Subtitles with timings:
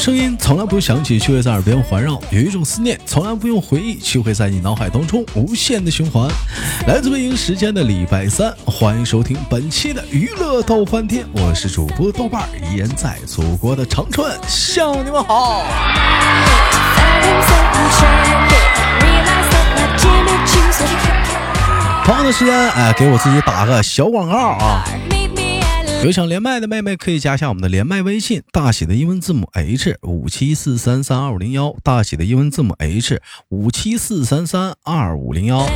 [0.00, 6.26] 声音从来不用响起，却会在耳边环绕；有一种思念从来不用回忆，却会在你脑海当中无限的循环。
[6.86, 15.66] 来自北京时间的礼拜三，欢迎收听本期的娱乐逗翻天，我是主播豆瓣儿，依然在祖国的长春向你们好。
[22.06, 24.82] 同样的时间，哎，给我自己打个小广告啊！
[26.02, 35.68] 有想连麦的妹妹可以加一下我们的连麦微信，大写的英文字母 H 五七四三三二五零幺，大写的英文字母 H 五七四三三二五零幺。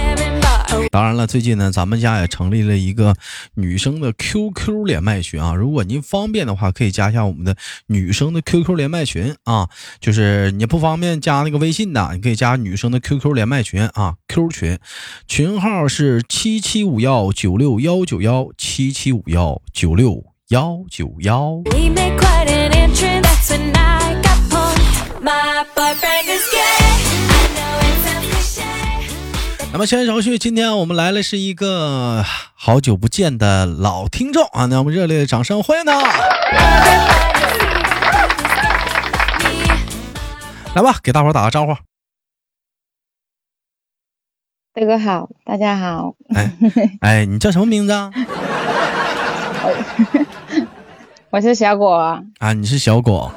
[0.90, 3.14] 当然了，最近呢，咱们家也成立了一个
[3.54, 5.54] 女生的 QQ 连麦群啊。
[5.54, 7.56] 如果您方便的话，可以加一下我们的
[7.86, 9.68] 女生的 QQ 连麦群啊。
[10.00, 14.14] 就是你不方便加那个微信的，你可以加女生的 QQ 连麦群啊。
[14.28, 14.78] Q 群，
[15.26, 21.62] 群号是七七五幺九六幺九幺七七五幺九六幺九幺。
[29.74, 34.66] 那么，先手续，今天我们来了是一个好久不见的老听众啊！
[34.66, 36.00] 那我们热烈的掌声欢迎他！
[40.76, 41.74] 来吧，给大伙打个招呼。
[44.74, 46.14] 大哥好，大家好。
[46.32, 46.52] 哎
[47.02, 48.12] 哎，你叫什么名字啊？
[51.30, 52.22] 我是小果。
[52.38, 53.32] 啊，你是小果。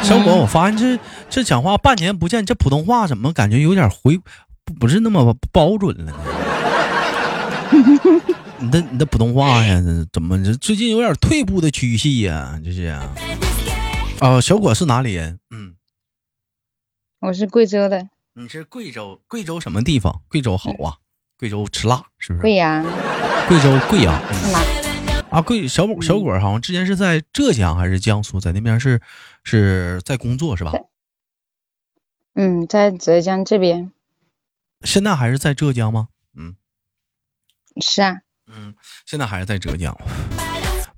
[0.00, 0.96] 小果，我发现这
[1.28, 4.20] 这讲话半年不见，这普通话怎么感觉有点回？
[4.78, 6.14] 不是那么保准了呢，
[8.58, 9.82] 你的你的普通话呀，
[10.12, 12.60] 怎么这最近有点退步的趋势呀？
[12.64, 13.14] 这是啊，
[14.20, 15.38] 哦，小果是哪里人？
[15.50, 15.74] 嗯，
[17.20, 18.08] 我是贵州的。
[18.34, 19.20] 你是贵州？
[19.28, 20.22] 贵州什么地方？
[20.28, 20.96] 贵州好啊，
[21.38, 22.42] 贵州吃辣是不是？
[22.42, 22.82] 贵阳。
[23.48, 24.14] 贵州贵阳。
[25.30, 29.00] 啊，贵小果小果好像之前是在浙江还是江苏，在那边是
[29.44, 30.72] 是在工作是吧？
[32.34, 33.92] 嗯，在浙江这边。
[34.84, 36.08] 现在还是在浙江吗？
[36.36, 36.54] 嗯，
[37.80, 38.16] 是啊。
[38.54, 38.74] 嗯，
[39.06, 39.96] 现在还是在浙江。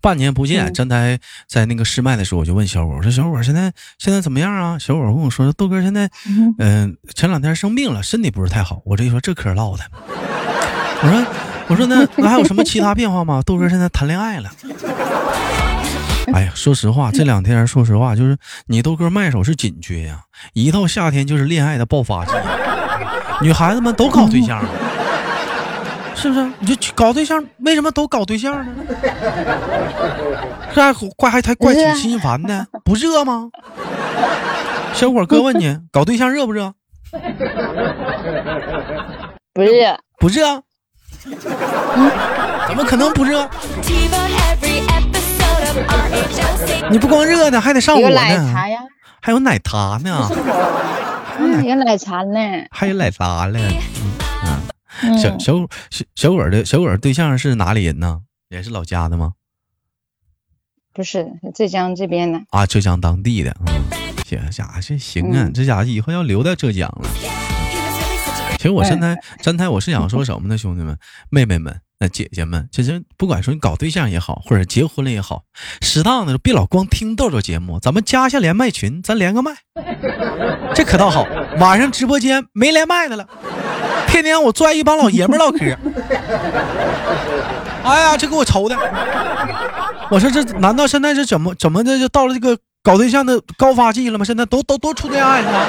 [0.01, 1.19] 半年不见，站台
[1.49, 4.79] 在那个试麦的时候，我就问小伙，我说小伙现在现在怎么样啊？
[4.79, 6.11] 小伙跟我说，豆哥现在，
[6.59, 8.83] 嗯，前两天生病了，身体不是太好。
[8.85, 9.85] 我这一说这嗑唠的，
[11.03, 11.27] 我说
[11.69, 13.43] 我说那那还有什么其他变化吗？
[13.47, 14.51] 豆哥现在谈恋爱了。
[16.35, 22.33] 哎呀，说实话，这两天说实话，就是你豆哥麦手是紧缺呀，一到夏天就是恋爱的爆发季。
[23.41, 24.63] 女孩子们都搞对象，
[26.15, 26.51] 是不是？
[26.61, 28.73] 你就搞对象，为什么都搞对象呢？
[30.75, 33.51] 这还怪还还怪挺心烦的，不热吗？
[34.93, 36.73] 小伙哥问你， 搞对象热不热？
[39.53, 40.63] 不热，不热。
[42.67, 43.49] 怎么可能不热？
[46.91, 48.17] 你不光热呢，还得上火呢。
[49.21, 50.29] 还有奶茶呀，
[51.35, 51.69] 还有奶茶呢。
[51.69, 53.59] 有奶茶呢，还有奶茶呢。
[55.03, 55.55] 嗯，小小
[55.91, 58.21] 小小果的小果对象是哪里人呢？
[58.49, 59.33] 也是老家的吗？
[60.93, 62.41] 不是，浙江这边的。
[62.51, 63.57] 啊，浙江当地的。
[63.67, 63.83] 嗯，
[64.25, 67.09] 这家伙这行啊，这家伙以后要留在浙江了。
[68.57, 70.97] 其实我现在站台，我是想说什么呢，兄弟们、
[71.31, 71.81] 妹妹们。
[72.09, 75.43] 姐姐们，其实不管说你搞对象也好，或者结婚了也好，
[75.81, 79.53] 适当的别老光听豆豆节目，咱们加一下连麦群，咱连个麦，
[80.75, 81.27] 这可倒好。
[81.59, 83.29] 晚上直播间没连麦的了，
[84.09, 85.59] 天天我拽一帮老爷们唠嗑。
[87.85, 88.77] 哎呀，这给我愁的！
[90.11, 94.25] 我说这难道现在是怎么怎么的就到了这个搞对象的高发季了吗？
[94.25, 95.69] 现在都都都处恋爱了。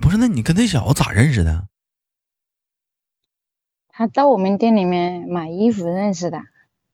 [0.00, 1.64] 不是，那你跟那小子咋认识的？
[3.96, 6.42] 他到我们店里面买衣服认识的，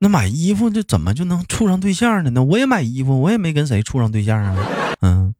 [0.00, 2.30] 那买衣服这怎么就能处上对象呢？
[2.34, 4.54] 那我也买衣服，我也没跟谁处上对象啊。
[5.00, 5.34] 嗯，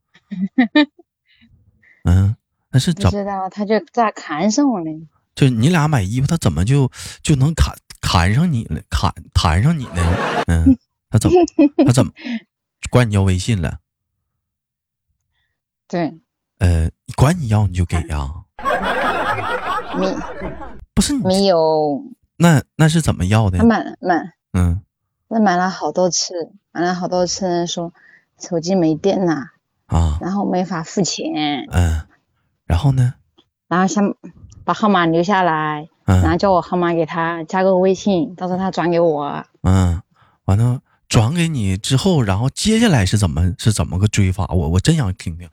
[2.04, 2.34] 嗯，
[2.70, 4.86] 那是不知道，他就咋看上我了？
[5.34, 6.90] 就你俩买衣服，他怎么就
[7.22, 8.80] 就能看看上你了？
[8.88, 10.16] 看谈上你呢？
[10.48, 10.78] 嗯，
[11.10, 11.36] 他怎么
[11.84, 12.10] 他怎么
[12.90, 13.80] 管你要微信了？
[15.86, 16.18] 对，
[16.58, 18.30] 呃，管你要你就给呀？
[20.00, 20.06] 没。
[21.00, 22.04] 不是没有，
[22.36, 23.56] 那那是怎么要的？
[23.56, 24.82] 他买买，嗯，
[25.28, 26.34] 那买了好多次，
[26.72, 27.90] 买了好多次，说
[28.38, 29.32] 手机没电了
[29.86, 32.02] 啊，然后没法付钱，嗯，
[32.66, 33.14] 然后呢？
[33.66, 34.14] 然后想
[34.62, 40.02] 把号码留下来，嗯，然后叫我号码给他加个微信，到时候他转给我，嗯，
[40.44, 44.46] 完了转给你之后，然后接下来是怎么是怎么个追法？
[44.50, 45.48] 我我真想听听，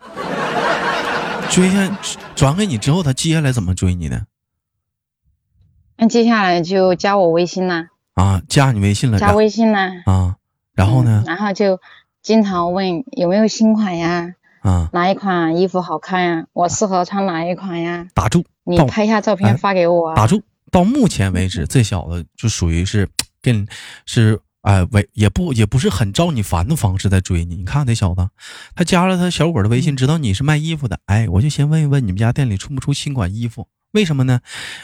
[1.50, 1.98] 追下
[2.36, 4.24] 转给你之后，他接下来怎么追你呢？
[5.98, 7.88] 那接下来就加我微信啦。
[8.14, 10.36] 啊，加你微信了，加微信啦啊，
[10.74, 11.24] 然后呢？
[11.28, 11.80] 然后就
[12.22, 14.34] 经常问有没有新款呀？
[14.62, 16.46] 啊，哪一款衣服好看呀？
[16.54, 18.08] 我适合穿哪一款呀？
[18.14, 18.44] 打住！
[18.64, 20.16] 你拍一下照片发给我。
[20.16, 20.42] 打住！
[20.72, 23.08] 到目前为止，这小子就属于是
[23.42, 23.68] 跟
[24.06, 27.56] 是哎为也不也不是很招你烦的方式在追你。
[27.56, 28.28] 你看这小子，
[28.76, 31.00] 他加了他小伙的微信，知道你是卖衣服的。
[31.06, 33.68] 哎，我就先问一问你们家店里出不出新款衣服？
[33.98, 34.42] 为什么呢？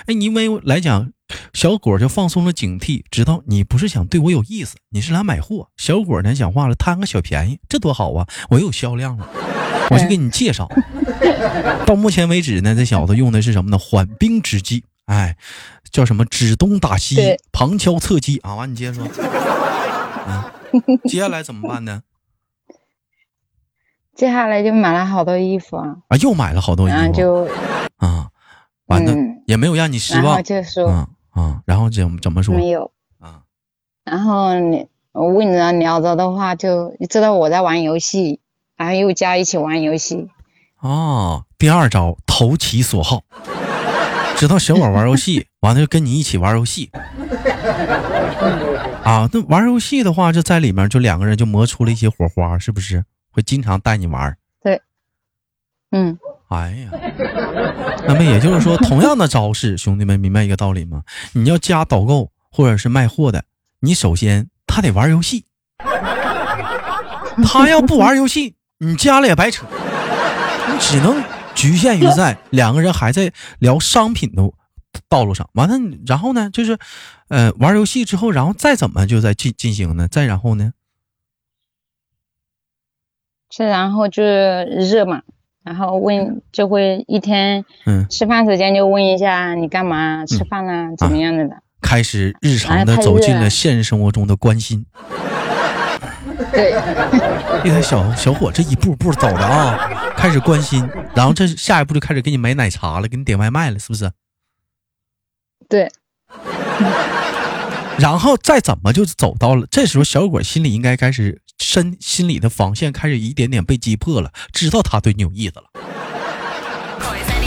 [0.08, 1.12] 哎，因为来讲，
[1.54, 5.70] 小果就放松了警惕，知道你不是想对我有意思，你是来买货。
[5.78, 8.28] 小果呢讲话了，贪个小便宜，这多好啊！
[8.50, 9.30] 我有销量了，
[9.92, 10.68] 我就给你介绍。
[11.86, 13.78] 到目前为止呢，这小子用的是什么呢？
[13.78, 14.84] 缓兵之计。
[15.06, 15.38] 哎，
[15.92, 16.26] 叫什么？
[16.26, 18.56] 指东打西，旁敲侧击啊！
[18.56, 19.08] 完，你接着说。
[20.28, 22.02] 嗯， 接下来怎么办呢？
[24.16, 25.98] 接下来就买了好多衣服啊！
[26.08, 27.48] 啊，又买了好多衣服。
[28.88, 29.14] 完了
[29.46, 30.24] 也没有让你失望。
[30.24, 30.88] 然后就说
[31.32, 32.56] 啊，然后怎怎么说？
[32.56, 33.42] 没有啊。
[34.04, 38.40] 然后你我问着聊着的话，就知道我在玩游戏，
[38.76, 40.30] 然后又加一起玩游戏。
[40.80, 43.22] 哦，第二招投其所好。
[44.36, 46.90] 知道小宝玩游戏， 完了就跟你一起玩游戏。
[49.04, 53.06] 啊，那玩游戏的话，就在里面就两个人就磨出了一些火花，是不是？
[53.32, 54.38] 会经常带你玩。
[54.62, 54.82] 对，
[55.92, 56.18] 嗯。
[56.54, 56.90] 哎呀，
[58.08, 61.04] 那么也就是说，同样的招式， 兄弟们明白一个道理吗？
[61.34, 63.44] 你要加导购或者是卖货的，
[63.80, 65.46] 你首先他得玩游戏，
[67.44, 69.66] 他要不玩游戏，你加了也白扯，
[70.72, 71.24] 你只能。
[71.56, 74.42] 局限于在两个人还在聊商品的
[75.08, 76.80] 道路上，完了，然后呢，就是，
[77.30, 80.08] 呃，玩游戏之后，然后再怎么就在进进行呢？
[80.08, 80.74] 再然后呢？
[83.52, 85.22] 是然后就是热嘛，
[85.64, 94.86] 然后问就会一天，嗯，吃饭时间就问一下你干嘛吃饭啊，怎么样的的，开始日常的走进了现实生活中的关心。
[96.52, 96.72] 对，
[97.64, 104.12] 一台小小伙，这一步步走的啊，开始关心，然后这下一步就开始给你买奶茶了，给你点外卖了，是不是？
[105.70, 105.90] 对。
[108.00, 115.66] 然后再怎么就走到了这时候，小伙心里应该开始身心里的防线开始一点点被击破了，知道他对你有意思了。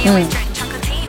[0.04, 0.28] 嗯。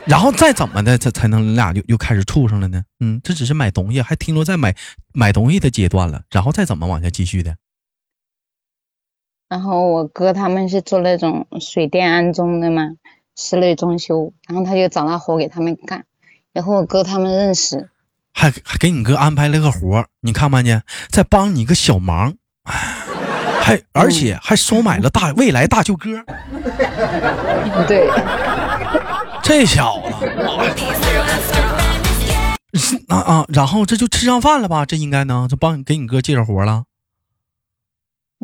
[0.06, 2.82] 然后再怎么的，才才能你俩就又开始处上了呢？
[3.00, 4.74] 嗯，这只是买东西，还停留在买
[5.12, 6.22] 买东西的阶段了。
[6.30, 7.56] 然后再怎么往下继续的？
[9.50, 12.82] 然后我哥他们是做那种水电安装的嘛，
[13.36, 16.06] 室内装修，然后他就找那活给他们干，
[16.54, 17.90] 然后我哥他们认识，
[18.32, 22.34] 还还给你哥安排了个活你看没见，在帮你个小忙，
[22.68, 26.24] 还而且还收买了大未来大舅哥，
[27.86, 28.08] 对，
[29.42, 30.00] 这小
[32.72, 34.84] 子，啊啊，然后这就吃上饭了吧？
[34.86, 36.84] 这应该呢，就帮你给你哥介绍活了。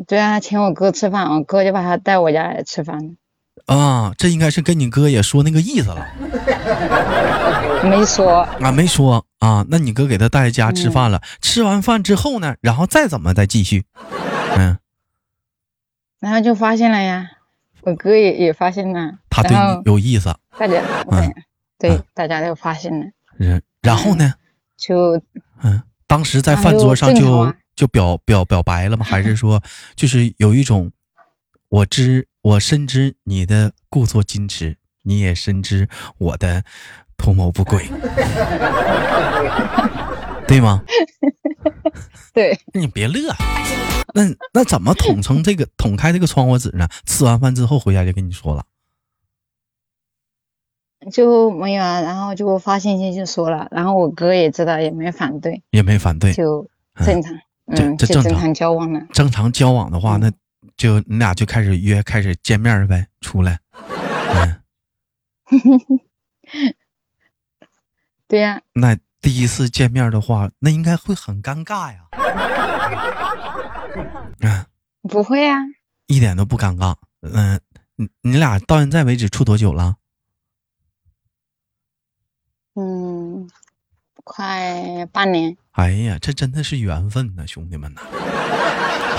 [0.07, 3.15] 对啊，请我哥吃饭，我哥就把他带我家来吃饭。
[3.65, 6.05] 啊，这应该是跟你哥也说那个意思了。
[7.85, 9.65] 没说啊，没说啊。
[9.69, 13.85] 那你哥给他带家吃饭了，吃完饭之后呢，然后再怎么再继续？
[14.57, 14.77] 嗯。
[16.19, 17.29] 然后就发现了呀，
[17.81, 20.35] 我哥也也发现了，他对你有意思。
[20.57, 21.33] 大家，嗯，
[21.77, 23.05] 对，大家都发现了。
[23.37, 24.33] 然然后呢？
[24.77, 25.21] 就
[25.61, 27.53] 嗯，当时在饭桌上就。
[27.75, 29.05] 就表表表白了吗？
[29.05, 29.61] 还是说，
[29.97, 30.93] 就是有一种，
[31.67, 36.63] 我知我深知你的故作矜持，你也深知我的
[37.17, 37.87] 图谋不轨，
[40.47, 40.83] 对吗？
[42.33, 43.33] 对，你别乐，
[44.13, 46.87] 那那怎么捅成这个捅开这个窗户纸呢？
[47.05, 48.65] 吃完饭之后回家就跟你说了，
[51.11, 56.67] 就没有啊，然后就发信息就说了，然后我哥也知道，也没反对，也没反对，就
[57.03, 57.33] 正常。
[57.67, 59.01] 这这正常交往呢？
[59.11, 60.31] 正常交往的话，那
[60.77, 63.59] 就你俩就开始约，开始见面呗，出来。
[64.35, 64.61] 嗯，
[68.27, 68.61] 对呀。
[68.73, 71.99] 那第一次见面的话，那应该会很尴尬呀。
[74.41, 74.65] 嗯，
[75.09, 75.59] 不会呀，
[76.07, 76.95] 一点都不尴尬。
[77.21, 77.59] 嗯，
[77.95, 79.95] 你你俩到现在为止处多久了？
[82.75, 83.49] 嗯。
[84.27, 88.01] 快半年，哎呀，这真的是缘分呐，兄弟们呐！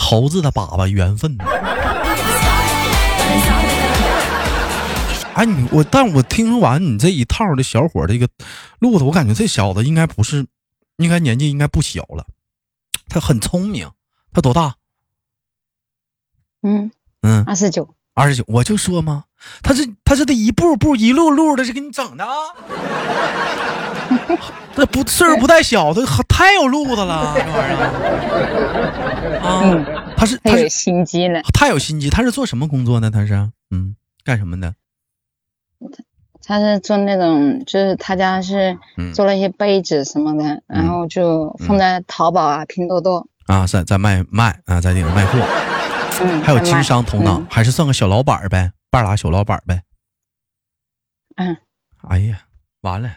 [0.01, 1.45] 猴子的粑粑缘分呐！
[5.37, 8.27] 哎，你我，但我听完你这一套的小伙这个
[8.79, 10.47] 路子，我感觉这小子应该不是，
[10.97, 12.27] 应该年纪应该不小了，
[13.07, 13.91] 他很聪明，
[14.33, 14.77] 他多大？
[16.63, 16.91] 嗯
[17.21, 19.25] 嗯，二十九，二十九，我就说嘛，
[19.63, 22.33] 他是他是得一步步一路路的，是给你整的啊。
[24.75, 27.85] 这不岁数不太小，他太有路子了，这玩意儿
[29.43, 30.15] 啊。
[30.17, 32.09] 他是他有心机呢，太有心机。
[32.09, 33.11] 他是做什么工作呢？
[33.11, 33.35] 他是
[33.71, 34.75] 嗯，干什么的？
[36.43, 38.79] 他是做那种，就是他家是
[39.15, 45.39] 做了一些杯子什么的，然后就放在淘宝啊、拼多多啊，在在卖卖啊，在里头卖货。
[46.23, 49.83] 嗯，还有经商头脑，还是算个小老板呗，半拉小老板呗。
[51.37, 51.57] 嗯。
[52.09, 52.39] 哎呀，
[52.81, 53.11] 完了。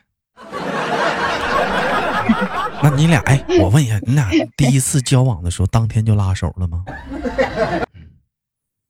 [2.82, 6.84] 那你俩哎，我问一下，你俩第一次交往的时候，当天就拉手了吗？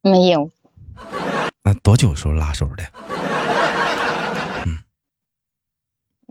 [0.02, 0.50] 没有。
[1.64, 2.84] 那多久时候拉手的？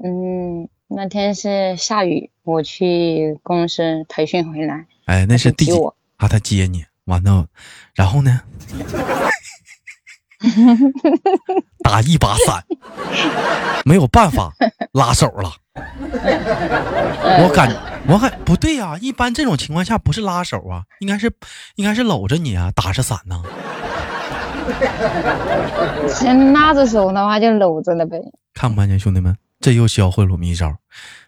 [0.03, 4.87] 嗯，那天是下雨，我去公司培训回来。
[5.07, 5.73] 哎，那是第几？
[6.17, 7.47] 啊，他接你，完了，
[7.95, 8.41] 然后呢？
[11.83, 12.65] 打一把伞，
[13.85, 14.53] 没有办法
[14.93, 15.51] 拉手了。
[15.75, 17.75] 我感
[18.07, 21.33] 我感不对呀，一般这种情况下不是拉手啊，应该是
[21.75, 23.43] 应该是搂着你啊，打着伞呢。
[26.09, 28.21] 先拉着手的话就搂着了呗。
[28.55, 29.37] 看不看见兄弟们？
[29.61, 30.77] 这又教会了我一招，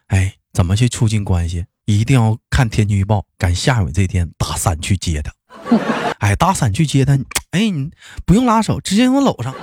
[0.07, 1.65] 哎，怎么去促进关系？
[1.85, 5.31] 一定要看天气预报，赶下雨这天打伞去接他。
[6.19, 7.17] 哎，打伞去接他，
[7.51, 7.91] 哎，你
[8.25, 9.53] 不用拉手，直接给我搂上。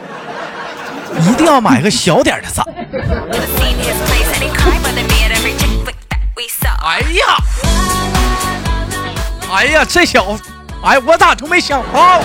[1.21, 2.65] 一定要买个小点的伞。
[6.81, 7.37] 哎呀，
[9.51, 10.43] 哎呀，这小子，
[10.83, 12.23] 哎，我咋就没想到？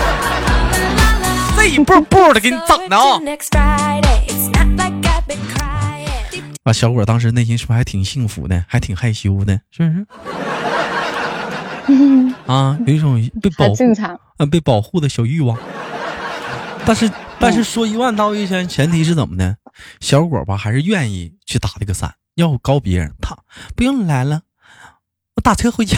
[1.55, 3.19] 这一步步的给你整的啊！
[6.63, 10.05] 啊，小果当时内心是不是还挺幸福的，还挺害羞的，是不是？
[12.47, 13.83] 啊，有一种被保护，
[14.37, 15.57] 啊，被保护的小欲望。
[16.85, 19.55] 但是，但是说一万道一千，前提是怎么呢？
[19.99, 23.13] 小果吧，还是愿意去打这个伞，要高别人。
[23.21, 23.37] 他
[23.75, 24.41] 不用你来了，
[25.35, 25.97] 我打车回家。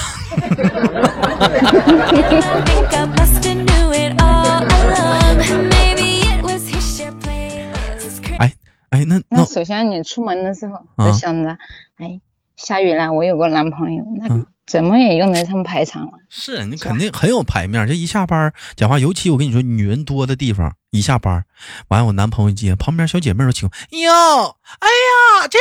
[8.89, 11.57] 哎，那那首先你出门的时候就想着，
[11.97, 12.19] 哎，
[12.55, 16.13] 下雨了，我有个男朋友，那怎么也用得上排场了。
[16.29, 17.87] 是你肯定很有排面。
[17.87, 21.45] 这一下班讲话，尤其我跟你说，女人多的地方，一下班
[21.89, 24.11] 完，我男朋友接，旁边小姐妹都请，哎呦，
[24.79, 25.59] 哎呀，这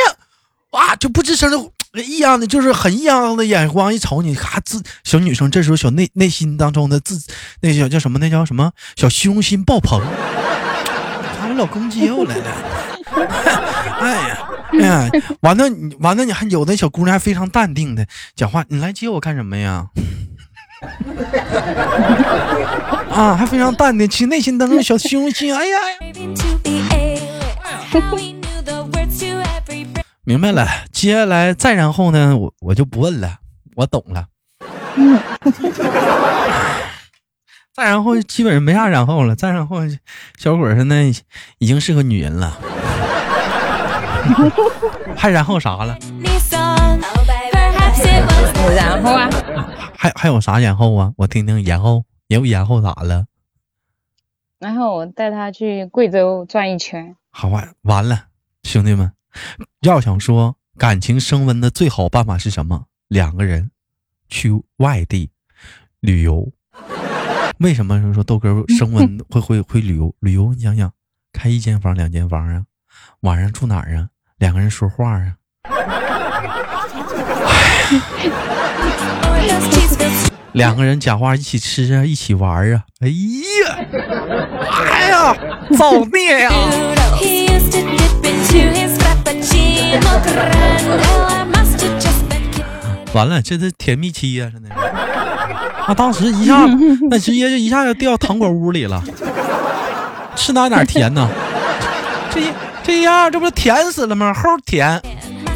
[0.71, 1.51] 哇就不吱声
[1.93, 7.21] 的异样的，就是很异样的眼光一瞅你，咔自小女生这时候小内内心当中的自
[7.61, 8.17] 那叫叫什么？
[8.19, 8.71] 那叫什么？
[8.95, 10.01] 小虚荣心爆棚。
[11.39, 12.94] 看我老公接我来了。
[13.99, 14.37] 哎呀，
[14.73, 15.09] 哎呀，
[15.41, 15.63] 完了
[15.99, 18.05] 完了，你还有的小姑娘还非常淡定的
[18.35, 19.87] 讲话，你来接我干什么呀？
[23.09, 25.55] 啊，还非常淡定，其实内心当中小虚荣心。
[25.55, 25.77] 哎呀，
[30.23, 33.37] 明白了，接下来再然后呢，我我就不问了，
[33.75, 34.25] 我懂了。
[37.75, 39.79] 再然后基本上没啥然后了，再然后
[40.37, 41.03] 小伙现在
[41.57, 42.57] 已经是个女人了。
[45.15, 45.97] 还然后啥了？
[48.75, 49.29] 然后啊？
[49.97, 51.13] 还还有啥然后啊？
[51.17, 53.25] 我听听然后，有然后咋了？
[54.59, 57.15] 然后我带他去贵州转一圈。
[57.29, 58.27] 好完完了，
[58.63, 59.11] 兄弟们，
[59.81, 62.85] 要想说感情升温的最好办法是什么？
[63.07, 63.71] 两个人
[64.27, 65.29] 去外地
[65.99, 66.51] 旅游。
[67.59, 70.13] 为什么说豆哥升温会会会旅游？
[70.19, 70.91] 旅游你想想，
[71.31, 72.65] 开一间房两间房啊，
[73.21, 74.09] 晚上住哪儿啊？
[74.45, 75.33] 两个人说话啊，
[80.53, 83.07] 两个人讲话一起吃啊，一起玩啊，哎
[83.65, 83.75] 呀，
[84.91, 85.35] 哎呀，
[85.75, 86.51] 造孽呀！
[93.13, 94.69] 完了，这是甜蜜期呀，真的。
[95.87, 96.67] 啊，当时一下，
[97.09, 99.03] 那直接就一下就掉糖果屋里了，
[100.35, 101.27] 吃哪哪甜呢？
[102.29, 102.49] 这一。
[102.85, 104.31] 这样这不是甜死了吗？
[104.31, 105.01] 齁甜，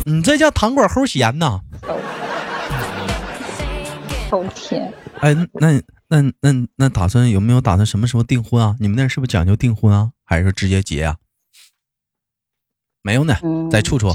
[0.05, 1.61] 你这叫糖果齁咸呐？
[4.29, 4.91] 齁甜。
[5.19, 8.75] 哎，那那那那打算有没有打算什么时候订婚啊？
[8.79, 10.11] 你们那是不是讲究订婚啊？
[10.25, 11.17] 还是直接结啊？
[13.03, 13.35] 没有呢，
[13.69, 14.09] 再处处。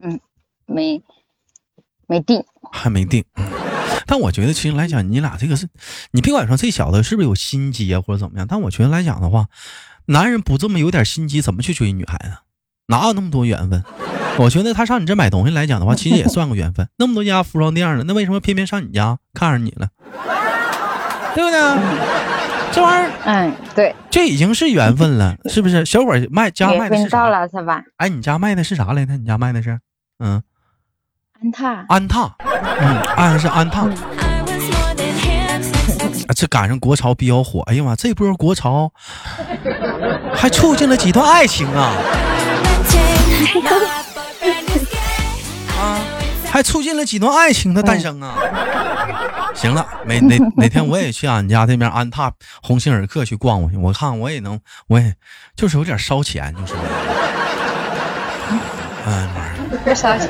[0.00, 0.20] 嗯，
[0.66, 1.02] 没
[2.06, 3.24] 没定，还没定。
[4.06, 5.66] 但我觉得，其实来讲，你俩这个是，
[6.10, 9.46] 你别管说这小子是不是有心机啊，或者怎么样，但我觉得来讲的话。
[10.08, 12.38] 男人不这么有点心机，怎么去追女孩子？
[12.86, 13.84] 哪有那么多缘分？
[14.38, 16.88] 我觉得他上你这买东西来讲的话，其实也算个缘分。
[16.96, 19.88] 那么多家服装店了，那为什么偏偏上你家看上你了？
[21.34, 21.60] 对不对？
[22.72, 25.84] 这玩意儿，嗯，对，这已经是缘分了， 是不是？
[25.84, 27.82] 小伙卖家卖的是到了是吧？
[27.98, 29.16] 哎，你家卖的是啥来着？
[29.16, 29.78] 你家卖的是，
[30.20, 30.42] 嗯，
[31.40, 32.36] 安踏，安踏，
[32.80, 33.88] 嗯，安是安踏。
[36.34, 38.92] 这赶上国潮比较火，哎呀妈，这波国潮
[40.34, 41.92] 还促进了几段爱情啊！
[45.78, 46.00] 啊，
[46.50, 48.36] 还促进了几段爱情的诞生啊！
[49.54, 52.32] 行了，哪哪哪天我也去俺家这边安踏
[52.62, 55.14] 鸿星尔克去逛逛去，我看我也能，我也
[55.56, 56.74] 就是有点烧钱，就是。
[59.06, 59.54] 哎妈呀！
[59.84, 60.28] 不烧钱，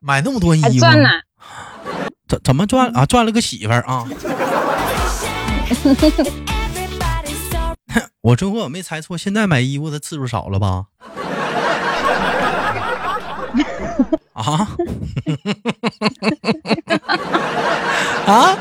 [0.00, 1.08] 买那么多衣服，赚了？
[2.28, 3.04] 怎怎么赚啊？
[3.04, 4.06] 赚了个媳妇儿啊！
[8.22, 10.84] 我如果我没猜错，现在买衣服的次数少了吧？
[14.34, 14.68] 啊？
[18.26, 18.56] 啊？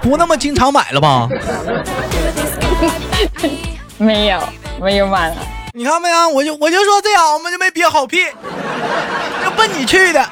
[0.00, 1.28] 不那么经常买了吧？
[3.98, 4.40] 没有，
[4.80, 5.36] 没有买了。
[5.74, 6.28] 你看没有？
[6.28, 8.18] 我就我就说这样，我们就没憋好屁，
[9.44, 10.26] 就奔你去的。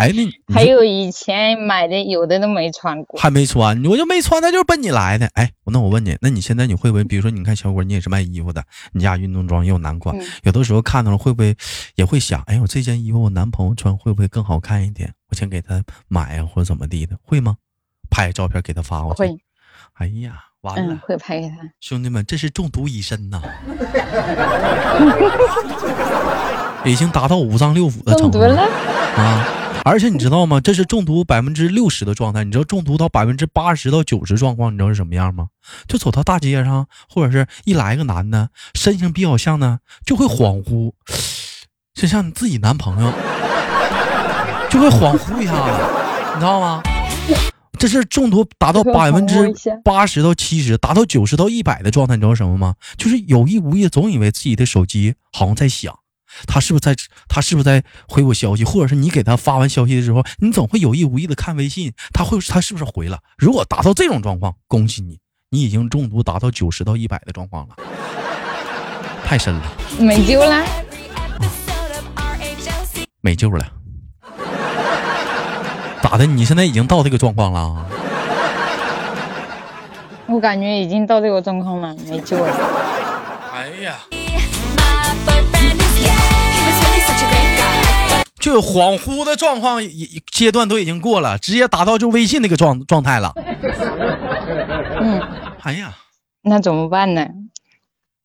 [0.00, 5.26] 哎，那还有以前买的，有的都没穿过，还没穿，我就没穿，那就是奔你来的。
[5.34, 11.54] 哎，那我问你，那你现在你会不会，比如说，你看小果，你也是卖衣服的，你家运动装也有男款，有的时候看到了会不会
[11.96, 15.12] 也会想，哎，我这件衣服我男朋友穿会不会更好看一点？
[15.28, 17.56] 我先给他买呀，或者怎么地的，会吗？
[18.08, 19.22] 拍照片给他发过去。
[19.22, 19.38] 会。
[19.94, 21.56] 哎呀，完了，会拍给他。
[21.78, 23.42] 兄弟们，这是中毒已深呐，
[26.86, 28.62] 已经达到五脏六腑的程度了
[29.16, 29.46] 啊。
[29.84, 30.60] 而且你知道吗？
[30.60, 32.44] 这是中毒百分之六十的状态。
[32.44, 35.48] 你知道中毒到百分之八十到九十状况，你知道是什么样吗？
[35.88, 40.92] 就走到大街上，或者是一来个男的，身形比较像呢，就会恍惚，
[41.94, 43.12] 就像你自己男朋友，
[44.68, 45.70] 就会恍惚一下子，
[46.34, 46.82] 你知道吗？
[47.78, 52.74] 这是中毒达到百分之八十到七十，达到九十到一百的状态，你知道什么吗？
[52.98, 55.98] 就是有意无意总以为自己的手机好像在响。
[56.46, 56.94] 他是不是在？
[57.28, 58.64] 他是不是在回我消息？
[58.64, 61.92] 或者是你给他发完消息的时候，你总会有意无意的看微信？
[62.12, 63.18] 他会，他是不是回了？
[63.38, 65.18] 如果达到这种状况，恭喜你，
[65.50, 67.76] 你已经中毒达到九十到一百的状况了，
[69.24, 69.62] 太深了，
[69.98, 70.64] 没救了，
[73.20, 73.72] 没救了，
[76.02, 76.26] 咋的？
[76.26, 77.86] 你现在已经到这个状况了？
[80.26, 82.56] 我感觉已经到这个状况了，没救了。
[83.52, 83.96] 哎呀！
[88.50, 89.80] 就有恍惚的状况，
[90.32, 93.32] 阶段都已经过了，直接达到就微信那个状状态了。
[95.00, 95.20] 嗯，
[95.62, 95.94] 哎呀，
[96.42, 97.28] 那怎么办呢？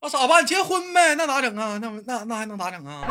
[0.06, 0.46] 那咋办？
[0.46, 1.16] 结婚呗？
[1.16, 1.80] 那咋整啊？
[1.82, 3.02] 那那那还能咋整啊？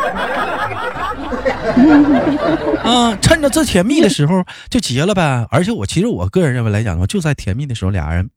[2.88, 5.44] 啊，趁着这甜蜜的时候就结了呗。
[5.50, 8.30] 而且我其实我个人认为来讲的话，就在甜蜜的时候，俩人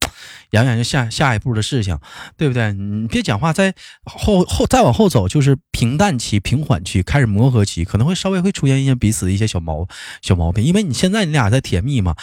[0.51, 1.99] 养养就下下一步的事情，
[2.35, 2.73] 对不对？
[2.73, 9.87] 你别讲话，再后后再往后走，就是平淡期、平缓期，开始磨合期，可能会稍微会出现一些彼此的一些小毛
[10.23, 12.15] 小毛病，因为你现在你俩在甜蜜嘛。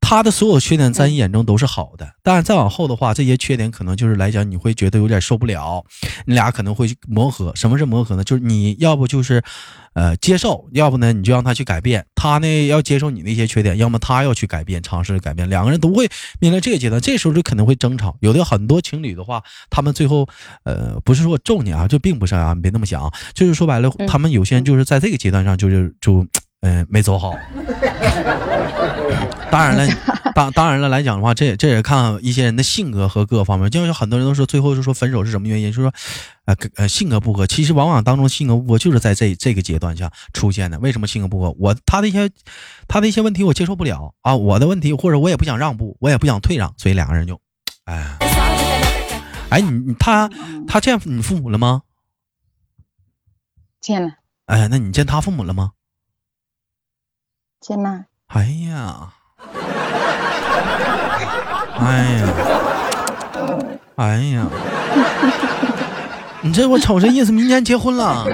[0.00, 5.84] 他的所有缺点在你眼中都是好的，但是再往后的话，这些缺点可能就是来讲，你会觉得有点受不了，
[6.26, 7.52] 你俩可能会磨合。
[7.54, 8.24] 什么是磨合呢？
[8.24, 9.40] 就是你要不就是，
[9.92, 12.04] 呃，接受，要不呢你就让他去改变。
[12.16, 15.48] 他呢要接受你那些缺点，要么他要去改变，尝试改变。
[15.48, 16.08] 两个人都会
[16.40, 18.16] 面临这个阶段，这时候就可能会争吵。
[18.20, 20.26] 有的很多情侣的话，他们最后，
[20.64, 26.26] 呃，不是说咒你啊，就并不是啊，你别那么想，就是说白了，他们有些人就是在这个阶段上，就是就。
[26.62, 27.32] 嗯，没走好。
[29.50, 29.86] 当然了，
[30.34, 33.68] 当当然了来讲的话，这也这也看一些人的性格和各个方面。
[33.68, 35.72] 就像很多人都说，最后就说分手是什么原因？
[35.72, 35.92] 就是说，
[36.44, 37.46] 呃呃，性格不合。
[37.46, 40.78] 其实往往当中性格不合就是在这这个阶段下出现的。
[40.78, 41.54] 为什么性格不合？
[41.58, 42.30] 我他的一些
[42.86, 47.40] 他的一些问题我接受不了啊，我的问题或者我也不想让步，我也不想退让，所以两个人就，
[47.84, 48.16] 哎，
[49.50, 50.30] 哎，你他
[50.68, 51.82] 他见你父母了吗？
[53.80, 54.10] 见了。
[54.46, 55.72] 哎，那你见他父母了吗？
[57.60, 58.04] 见了。
[58.28, 59.08] 哎呀，
[61.78, 62.26] 哎呀，
[63.96, 64.46] 哎呀，
[66.40, 68.24] 你这我瞅这意思，明年结婚了。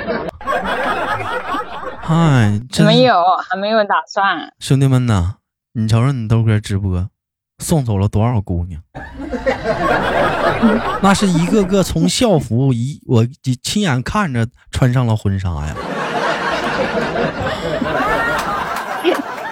[2.08, 4.52] 哎，没有，还没有打算。
[4.60, 5.34] 兄弟们呐，
[5.72, 7.08] 你瞅瞅你豆哥直播，
[7.58, 8.80] 送走了多少姑娘？
[11.02, 13.26] 那是一个个从校服一我
[13.60, 15.74] 亲眼看着穿上了婚纱呀。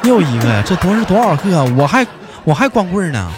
[0.05, 1.65] 又一个呀，这都是多少个啊？
[1.79, 2.07] 我还
[2.45, 3.31] 我还光棍呢！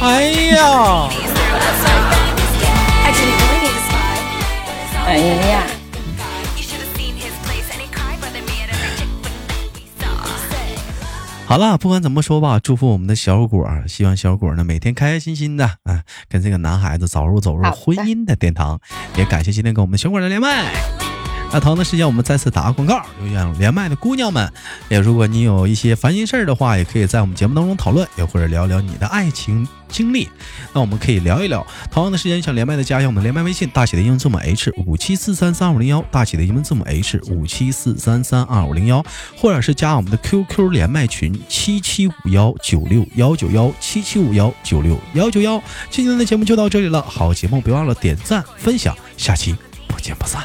[0.00, 0.24] 哎
[0.54, 1.08] 呀！
[5.06, 5.62] 哎呀！
[11.46, 18.80] 好了，不管怎么说吧，祝福我们的小果，希望小果呢每天开开心心的啊，跟这个男孩子早日走入婚姻的殿堂。
[19.16, 21.01] 也感谢今天跟我们小果的连麦。
[21.52, 23.04] 那同样的时间，我们再次打个广告。
[23.22, 24.50] 有想连麦的姑娘们，
[24.88, 30.30] 也如果你有一些烦心事儿的话，也可以在我们节目当中讨论，也或者聊聊你的爱情经历。
[30.72, 31.66] 那我们可以聊一聊。
[31.90, 39.04] 同样的时间，想连麦的加一下我们连麦微信，大写的英文字母 H 五七四三三五零幺，大写的英文字母 H 五七四三三二五零幺，
[39.36, 45.62] 或者是加我们的 QQ 连麦群七七五幺九六幺九幺七七五幺九六幺九幺。
[45.90, 49.54] 今天的节目就到这里了，好节目别忘了点赞分享，下期
[49.86, 50.42] 不见不散。